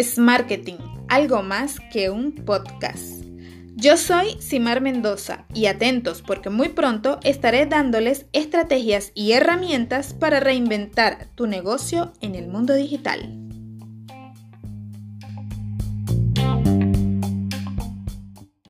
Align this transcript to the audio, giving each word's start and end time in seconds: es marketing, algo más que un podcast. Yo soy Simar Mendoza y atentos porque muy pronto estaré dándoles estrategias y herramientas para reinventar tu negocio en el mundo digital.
es 0.00 0.16
marketing, 0.16 0.78
algo 1.08 1.42
más 1.42 1.78
que 1.92 2.08
un 2.08 2.34
podcast. 2.34 3.22
Yo 3.76 3.98
soy 3.98 4.40
Simar 4.40 4.80
Mendoza 4.80 5.44
y 5.52 5.66
atentos 5.66 6.22
porque 6.22 6.48
muy 6.48 6.70
pronto 6.70 7.20
estaré 7.22 7.66
dándoles 7.66 8.24
estrategias 8.32 9.12
y 9.14 9.32
herramientas 9.32 10.14
para 10.14 10.40
reinventar 10.40 11.28
tu 11.34 11.46
negocio 11.46 12.14
en 12.22 12.34
el 12.34 12.48
mundo 12.48 12.72
digital. 12.72 13.39